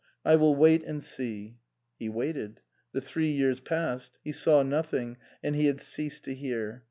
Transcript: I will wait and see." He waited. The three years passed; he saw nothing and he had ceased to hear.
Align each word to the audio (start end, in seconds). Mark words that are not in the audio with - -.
I 0.25 0.35
will 0.35 0.55
wait 0.55 0.83
and 0.83 1.03
see." 1.03 1.59
He 1.99 2.09
waited. 2.09 2.61
The 2.91 3.01
three 3.01 3.29
years 3.29 3.59
passed; 3.59 4.17
he 4.23 4.31
saw 4.31 4.63
nothing 4.63 5.17
and 5.43 5.55
he 5.55 5.67
had 5.67 5.79
ceased 5.79 6.23
to 6.23 6.33
hear. 6.33 6.79